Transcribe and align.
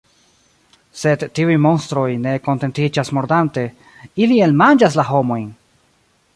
Sed 1.01 1.25
tiuj 1.39 1.57
monstroj 1.65 2.07
ne 2.23 2.33
kontentiĝas 2.47 3.13
mordante, 3.19 3.69
ili 4.25 4.43
elmanĝas 4.49 5.01
la 5.03 5.07
homojn! 5.15 5.49